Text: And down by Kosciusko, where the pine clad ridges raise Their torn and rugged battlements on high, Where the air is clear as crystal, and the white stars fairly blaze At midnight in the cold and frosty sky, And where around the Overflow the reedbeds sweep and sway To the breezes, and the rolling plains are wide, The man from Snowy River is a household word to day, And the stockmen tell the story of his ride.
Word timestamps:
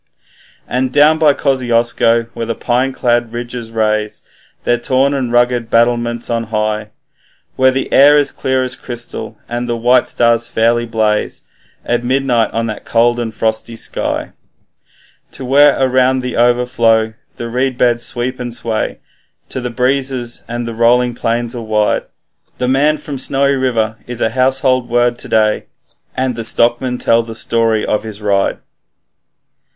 And 0.67 0.91
down 0.91 1.19
by 1.19 1.35
Kosciusko, 1.35 2.23
where 2.33 2.45
the 2.47 2.55
pine 2.55 2.91
clad 2.91 3.31
ridges 3.33 3.69
raise 3.69 4.23
Their 4.63 4.79
torn 4.79 5.13
and 5.13 5.31
rugged 5.31 5.69
battlements 5.69 6.27
on 6.27 6.45
high, 6.45 6.87
Where 7.55 7.69
the 7.69 7.93
air 7.93 8.17
is 8.17 8.31
clear 8.31 8.63
as 8.63 8.75
crystal, 8.75 9.37
and 9.47 9.69
the 9.69 9.77
white 9.77 10.09
stars 10.09 10.47
fairly 10.49 10.87
blaze 10.87 11.43
At 11.85 12.03
midnight 12.03 12.51
in 12.51 12.65
the 12.65 12.79
cold 12.83 13.19
and 13.19 13.31
frosty 13.31 13.75
sky, 13.75 14.31
And 15.37 15.47
where 15.47 15.79
around 15.79 16.21
the 16.21 16.35
Overflow 16.35 17.13
the 17.35 17.47
reedbeds 17.51 18.03
sweep 18.03 18.39
and 18.39 18.51
sway 18.51 18.97
To 19.49 19.61
the 19.61 19.69
breezes, 19.69 20.41
and 20.47 20.65
the 20.67 20.73
rolling 20.73 21.13
plains 21.13 21.53
are 21.55 21.61
wide, 21.61 22.05
The 22.57 22.67
man 22.67 22.97
from 22.97 23.19
Snowy 23.19 23.53
River 23.53 23.97
is 24.07 24.19
a 24.19 24.31
household 24.31 24.89
word 24.89 25.19
to 25.19 25.27
day, 25.29 25.65
And 26.17 26.35
the 26.35 26.43
stockmen 26.43 26.97
tell 26.97 27.21
the 27.21 27.35
story 27.35 27.85
of 27.85 28.01
his 28.01 28.19
ride. 28.19 28.57